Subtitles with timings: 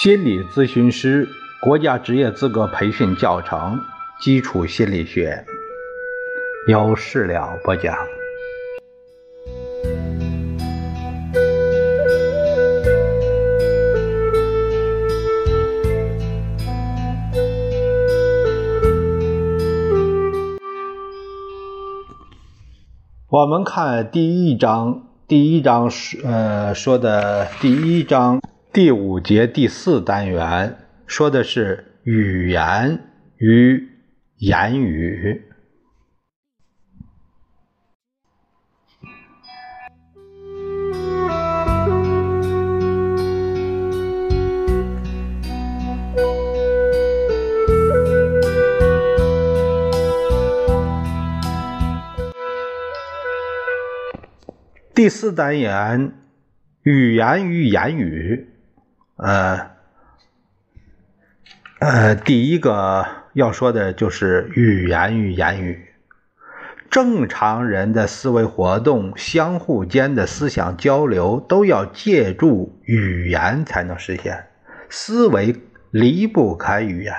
[0.00, 1.28] 心理咨询师
[1.60, 3.80] 国家职业资格培训教程
[4.20, 5.44] 基础心理学，
[6.68, 7.96] 有事了不讲。
[23.28, 28.40] 我们看第一章，第一章是呃说的第一章
[28.70, 30.76] 第五节第四单元
[31.06, 33.00] 说的是语言
[33.38, 33.88] 与
[34.36, 35.42] 言语。
[54.94, 56.12] 第四单元，
[56.82, 58.48] 语言与言语，
[59.18, 59.70] 呃，
[61.80, 65.86] 呃，第一个要说的就是语言与言语。
[66.90, 74.46] 正常人的思维活动、相互间的思想交流，都要借助语言才能实现。
[74.88, 75.54] 思维
[75.90, 77.14] 离不开语言，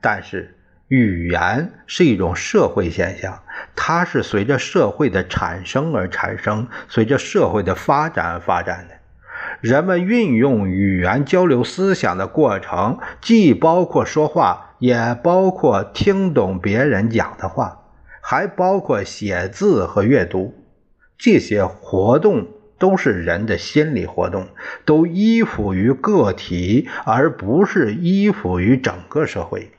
[0.00, 0.52] 但是。
[0.88, 3.42] 语言是一种社会现象，
[3.74, 8.94] 它是随着社会的产生而产生，随着社会的发展而发展的。
[9.60, 17.82] 人们运用语言交流思想的过程，既包括说话，也包括听懂别人讲的话，
[18.20, 20.54] 还包括写字和阅读。
[21.16, 24.48] 这些活动都是人的心理活动，
[24.84, 29.70] 都依附于个体，而不是依附于整个社会。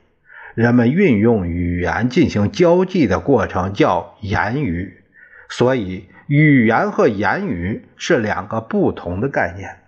[0.56, 5.04] 人们运用语言进行交际的过程叫言语，
[5.48, 9.78] 所以语言和言语是两个不同的概念。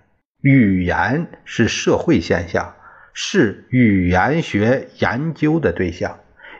[0.40, 2.74] 语言是社会现象，
[3.12, 6.12] 是语言学研究的对象；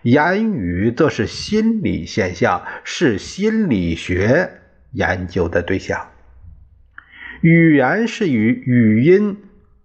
[0.02, 4.50] 言语则是心理现象，是心理学
[4.92, 6.08] 研究的对象。
[7.40, 9.38] 语言是以语音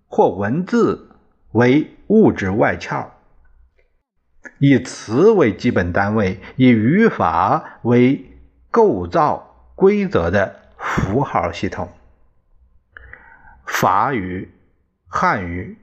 [0.07, 1.15] 或文字
[1.53, 3.11] 为物质外壳。
[4.59, 8.25] 以词为基本单位，以语法为
[8.69, 9.44] 构造
[9.75, 11.89] 规则的符号系统。
[13.65, 14.49] 法语、
[15.07, 15.77] 汉语、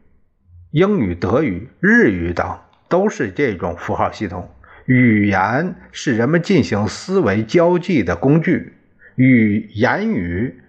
[0.70, 2.58] 英语、德语、日语等
[2.88, 4.50] 都是这种符号系统。
[4.86, 8.74] 语言是人们进行思维交际的工具，
[9.14, 10.62] 语言语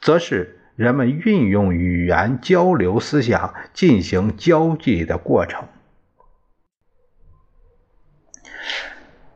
[0.00, 5.68] 则是人们运用语言交流思想、进行交际的过程。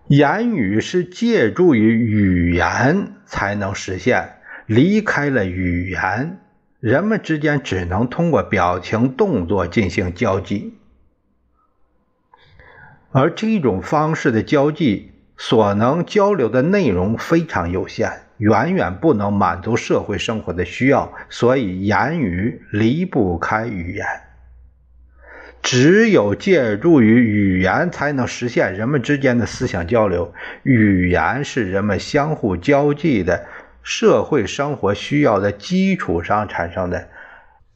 [0.08, 4.34] 言语是借助于语言才能实现，
[4.66, 6.38] 离开了语言，
[6.78, 10.74] 人们之间只能通过表情动作进行交际，
[13.12, 24.06] 而这种方式的交际所能交流的内容非常有限，远远不能满足社会生活的需要，所以言语离不开语言。
[25.64, 30.34] 只有借助于语言，才能实现人们之间的思想交流。
[30.62, 33.46] 语言是人们相互交际的
[33.82, 37.08] 社会生活需要的基础上产生的。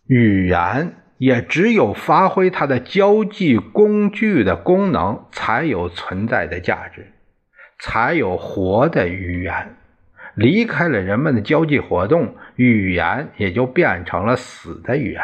[0.06, 7.06] 语言也只有发挥它的交际工具的功能，才有存在的价值，
[7.80, 9.76] 才有活的语言。
[10.34, 15.22] 离开了人们的交际活动，语言也就变成了死的语言。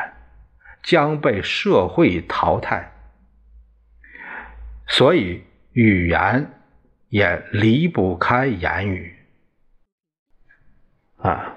[0.85, 2.93] 将被社会淘汰，
[4.87, 6.51] 所以语言
[7.09, 9.17] 也离不开言语
[11.17, 11.57] 啊。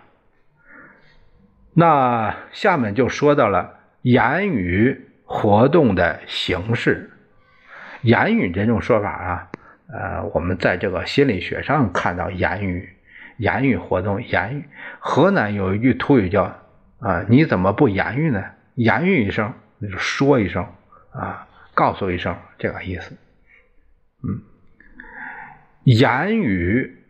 [1.73, 7.11] 那下面就说到了言语活动的形式。
[8.01, 9.51] 言语这种说法啊，
[9.91, 12.95] 呃，我们在这个心理学上看到言语、
[13.37, 14.63] 言语活动、言语。
[14.99, 16.43] 河南有一句土语叫
[16.99, 18.43] 啊，你怎么不言语呢？
[18.77, 20.63] 言语一声，那就说一声
[21.11, 23.17] 啊，告诉一声，这个意思。
[24.23, 24.41] 嗯，
[25.83, 27.03] 言语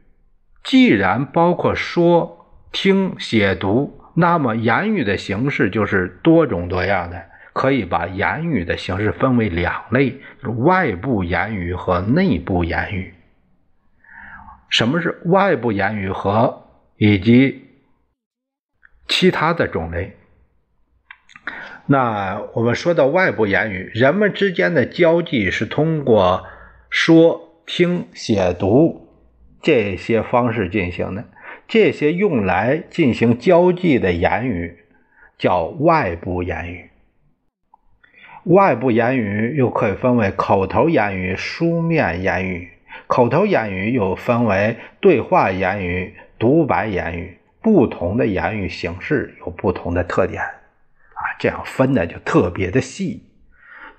[0.63, 7.25] 既然包括说、听、写、读，那么言语的形式就是多种多样的。
[7.53, 10.21] 可以把言语的形式分为两类：
[10.59, 13.15] 外部言语和内部言语。
[14.69, 16.67] 什么是外部言语和
[16.97, 17.65] 以及
[19.07, 20.15] 其他的种类？
[21.89, 26.45] 那我们说到外部言语，人们之间的交际是通过
[26.89, 29.07] 说、听、写、读
[29.61, 31.23] 这些方式进行的。
[31.65, 34.79] 这些用来进行交际的言语
[35.37, 36.89] 叫外部言语。
[38.43, 42.69] 外部言语又可以分为口头言语、书面言语。
[43.07, 47.37] 口头言语又分为对话言语、独白言语。
[47.61, 50.41] 不同的言语形式有不同的特点，
[51.39, 53.23] 这样分的就特别的细。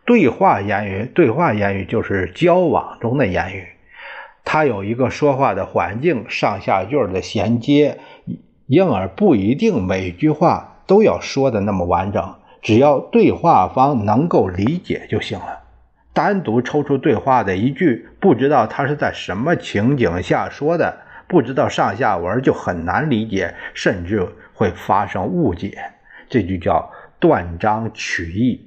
[0.05, 3.67] 对话言语，对话言语就是交往中的言语，
[4.45, 7.99] 它有一个说话的环境，上下句的衔接，
[8.67, 12.35] 因而不一定每句话都要说的那么完整。
[12.63, 15.61] 只要对话方能够理解就行了。
[16.13, 25.79] 单独抽出对话的一句，不知道他是在什么情景下说的，不知道上下文就很难理解，甚至会发生误解。
[26.29, 28.65] 这就叫断章取义。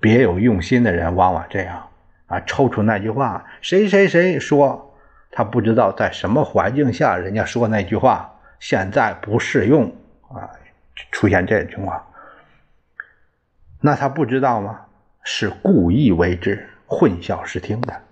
[0.00, 1.88] 别有用心的人往往这样
[2.26, 4.94] 啊，抽出那句话，谁谁谁说，
[5.30, 9.90] 他不知道在什么环境下人家说那句话，现在不适用
[10.28, 10.50] 啊，
[11.10, 12.04] 出现这种情况。
[13.80, 14.80] 那他不知道吗？
[15.22, 18.02] 是故意为之，混淆视听的。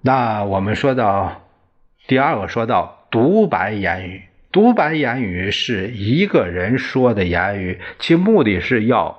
[0.00, 1.42] 那我们说到
[2.06, 4.29] 第二个，说到独白言语。
[4.52, 9.16] 独白言语是一个人说的言语，其目的是要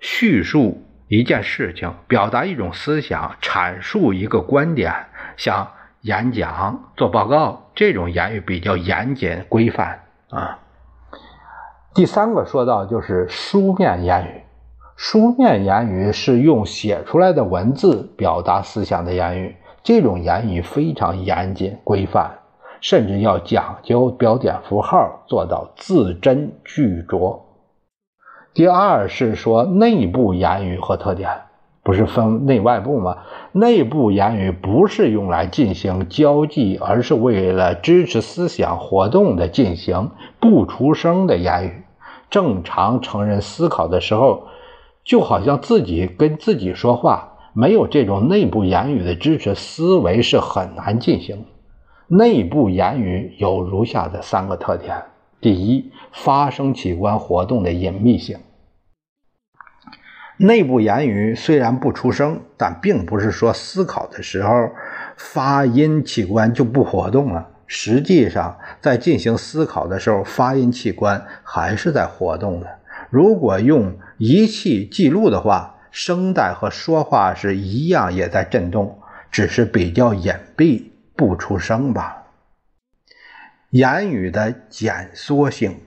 [0.00, 4.92] 叙述一件事情，表达一种思想，阐述一个观点，
[5.36, 5.68] 像
[6.00, 10.00] 演讲、做报告这种言语比较严谨规范
[10.30, 10.58] 啊。
[11.94, 14.42] 第三个说到就是书面言语。
[14.96, 22.30] 书面言语是用写出来的文字表达思想的言语，这种言语非常严谨规范，
[22.82, 27.40] 甚至要讲究标点符号，做到字斟句酌。
[28.52, 31.30] 第二是说内部言语和特点，
[31.82, 33.16] 不是分内外部吗？
[33.52, 41.82] 内部言语不是用来进行交际，而是为了支持思想活动的进行，不出声的言语。
[42.28, 44.42] 正常成人思考的时候。
[45.04, 51.44] 就好像自己跟自己说话，没有这种内部言语的支持，思维是很难进行。
[52.14, 55.04] 内部言语有如下的三个特点：
[55.40, 58.38] 第一，发声器官活动的隐秘性。
[60.36, 64.50] 内部言语虽然不出声，但并不是说思考的时候
[65.16, 67.48] 发音器官就不活动了。
[67.66, 72.66] 实际上，在进行思考的时候，发音器官还是在活动的。
[73.08, 78.98] 如果用仪器记录的话，声带和说话是一样，也在震动，
[79.30, 80.82] 只是比较隐蔽，
[81.16, 82.24] 不出声吧。
[83.70, 85.80] 言语的减缩性，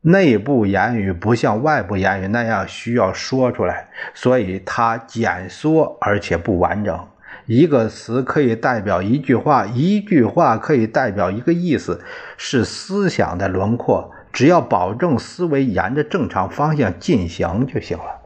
[0.00, 7.06] 内部言语不像外部言语那样需要说出来，所以它减缩而且不完整。
[7.46, 12.02] 一个词可以代表一句话，一句话可以代表一个意思，
[12.36, 14.12] 是思想的轮廓。
[14.32, 18.20] 只要保证思维沿着正常方向进行就行了。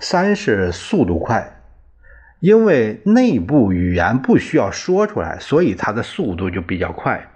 [0.00, 1.59] 三是速度快，
[2.40, 7.28] 因为内部语言不需要说出来，所以它的速度就比较快。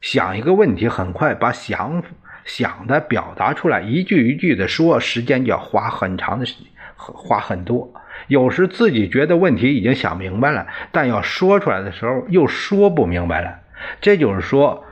[0.00, 2.02] 想一个问题很快，把想
[2.44, 6.66] 想的表达出来，一句一句的说，时间就要花很长的时间，
[6.96, 7.92] 花很多。
[8.28, 13.58] 有时自己觉得问题已经想明白了，但要说出来的时候又说不明白了。
[14.00, 14.84] 这就是说。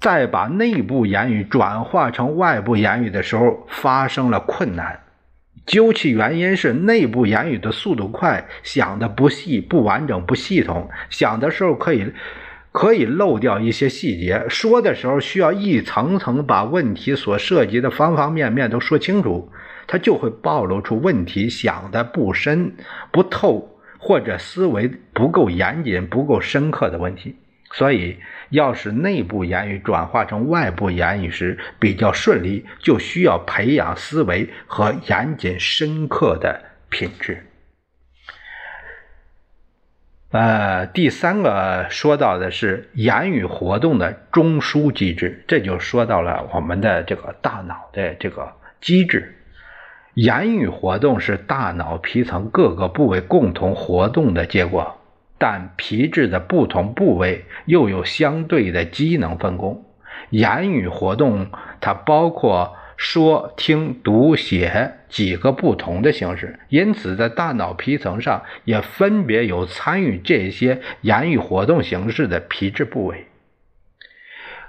[0.00, 4.98] 在把内部言语转化成外部言语的时候，发生了困难。
[5.64, 10.90] 究其原因是内部言语的速度快，想的不细、不完整、不系统。
[11.08, 12.12] 想的时候可以
[12.72, 19.50] 可以漏掉一些细节，说的时候需要一层层把问题所涉及的方方面面都说清楚，
[19.86, 22.74] 它就会暴露出问题想的不深、
[23.12, 27.36] 不透，或者思维不够严谨、不够深刻的问题。
[27.70, 28.18] 所以，
[28.50, 37.46] 要使内部言语转化成外部言语时比较顺利，就需要培养思维和严谨深刻的品质。
[40.32, 49.34] 呃，第三个说到的是言语活动的中枢机制，这就说到了我们的这个大脑的这个机制。
[50.14, 55.01] 言语活动是大脑皮层各个部位共同活动的结果。
[55.42, 59.84] 但皮质的不同部位又有相对的机能分工。
[60.30, 73.26] 言语活动它包括说、听、读、写几个不同的形式，因此在大脑皮层上也分别有参与这些言语活动形式的皮质部位。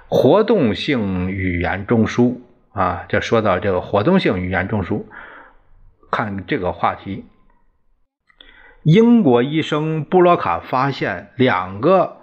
[0.08, 2.38] 活动性语言中枢
[2.72, 5.04] 啊，就说到这个活动性语言中枢，
[6.10, 7.24] 看这个话题。
[8.84, 12.18] 英国医生布洛卡发现，两个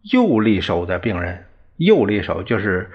[0.00, 1.44] 右利手的病人，
[1.76, 2.90] 右利手就是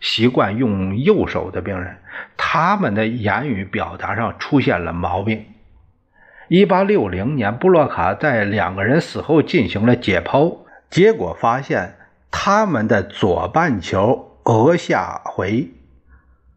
[0.00, 1.98] 习惯用右手的病人，
[2.38, 5.44] 他们的言语表达上出现了毛病。
[6.48, 11.96] 一八六零年，布洛卡在两个人死后进行了解剖，结果发现
[12.30, 15.68] 他们的左半球额下回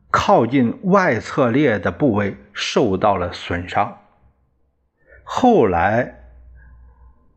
[0.09, 3.97] 靠近外侧裂的部位受到了损伤。
[5.27, 6.19] 后来，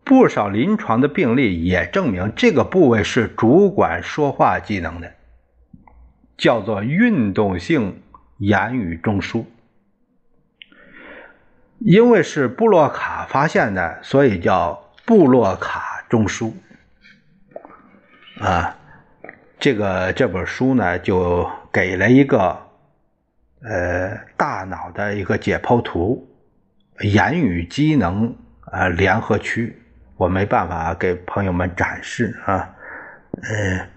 [0.05, 5.13] 不少临床的病例也证明这个部位是主管说话技能的，
[6.37, 8.03] 叫做运动性
[8.37, 9.47] 言语中枢。
[11.79, 16.53] 因为是布洛卡发现的，所以叫布洛卡中枢。
[18.41, 18.77] 啊，
[19.59, 22.59] 这个这本书呢，就给了一个
[23.63, 26.29] 呃大脑的一个解剖图，
[27.01, 29.81] 言语机能啊联合区，
[30.17, 32.75] 我没办法给朋友们展示啊。
[33.43, 33.89] 呃，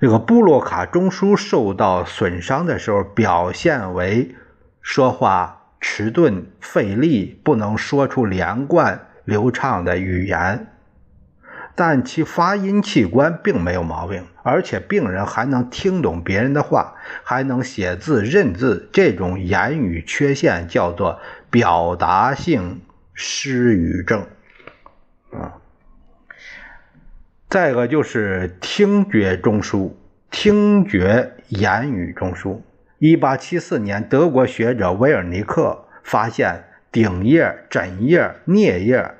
[0.00, 4.34] 这个布洛卡中枢受到损伤的时候，表现为
[4.80, 5.54] 说话。
[5.80, 10.66] 迟钝、费力，不能说出连贯流畅的语言，
[11.80, 18.88] 但其发音器官并没有毛病，而且病人还能听懂别人的话，还能写字认字。
[18.92, 21.20] 这种言语缺陷叫做
[21.50, 22.80] 表达性
[23.14, 24.26] 失语症。
[25.30, 25.54] 啊，
[27.48, 29.92] 再一个就是听觉中枢，
[30.32, 32.60] 听觉言语中枢。
[32.98, 39.14] 一八七四年，德国学者维尔尼克发现顶叶、枕叶、颞叶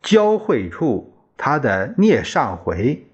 [0.00, 3.06] 交汇处，他的颞上回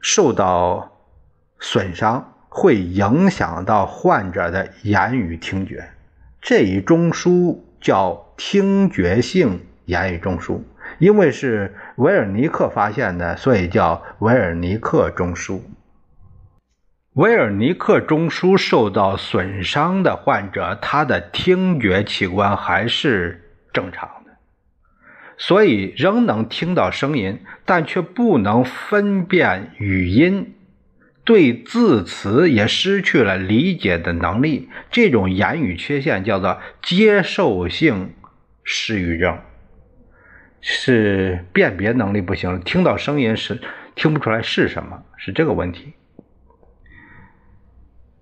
[0.00, 0.92] 受到
[1.58, 5.88] 损伤，会影响到患者的言语听觉。
[6.40, 10.60] 这一中枢叫听觉性言语中枢，
[10.98, 15.60] 因为是维尔尼克发现的，所以叫维尔尼克中枢。
[17.14, 23.42] 维尔尼克中枢受到损伤的患者，他的听觉器官还是
[23.72, 24.08] 正常，
[25.38, 30.54] 所以仍能听到声音，但却不能分辨语音，
[31.24, 34.68] 对字词也失去了理解的能力。
[34.90, 38.14] 这种言语缺陷叫做接受性
[38.64, 39.38] 失语症，
[40.60, 43.60] 是辨别能力不行，听到声音是
[43.94, 45.92] 听不出来是什么，是这个问题。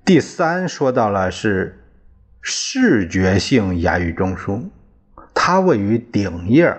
[0.05, 1.85] 第三说到了是
[2.43, 4.69] 视觉性言语中枢，
[5.33, 6.77] 它位于顶叶、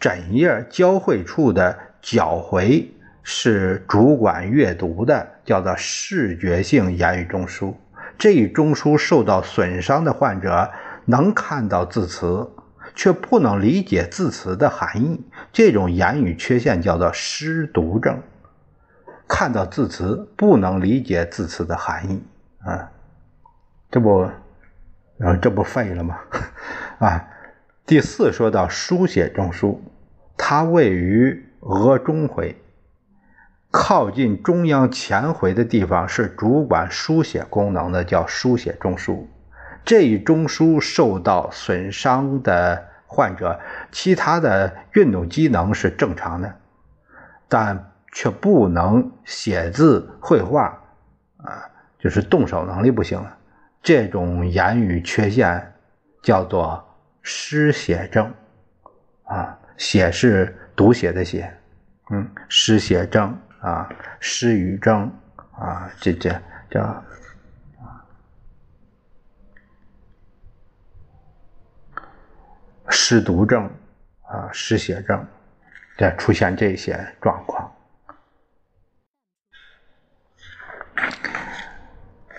[0.00, 2.90] 枕叶交汇处的角回，
[3.22, 7.74] 是主管阅读的，叫做视觉性言语中枢。
[8.18, 10.70] 这一中枢受到损伤的患者
[11.04, 12.50] 能看到字词，
[12.94, 15.22] 却不能理解字词的含义。
[15.52, 18.22] 这种言语缺陷叫做失读症。
[19.28, 22.22] 看到字词，不能理解字词的含义。
[22.64, 22.90] 啊，
[23.90, 24.28] 这不，
[25.18, 26.18] 然后这不废了吗？
[27.00, 27.28] 啊，
[27.86, 29.78] 第四说到书写中枢，
[30.42, 32.56] 它位于额中回，
[33.70, 39.26] 靠近中央前回的地方是主管书写功能的，叫书写中枢。
[39.84, 43.60] 这一中枢受到损伤的患者，
[43.92, 46.56] 其他的运动机能是正常的，
[47.46, 50.80] 但却不能写字、绘画，
[51.36, 51.68] 啊。
[51.98, 53.36] 就是动手能力不行了，
[53.82, 55.74] 这种言语缺陷
[56.22, 56.82] 叫做
[57.20, 58.32] 失写症，
[59.24, 61.50] 啊，写是读写的写，
[62.10, 63.88] 嗯，失写症啊，
[64.20, 65.10] 失语症
[65.52, 66.30] 啊，这这
[66.70, 68.04] 叫啊，
[72.90, 73.64] 失读症
[74.20, 75.26] 啊，失写症，
[75.96, 77.72] 这出现这些状况。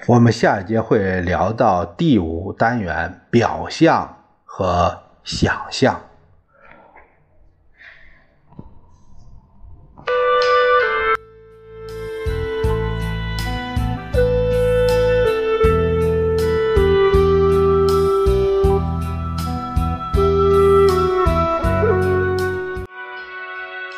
[0.06, 6.00] 我们下一节会聊到第五单元表象和想象。